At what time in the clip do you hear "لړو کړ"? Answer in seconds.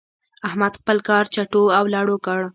1.95-2.41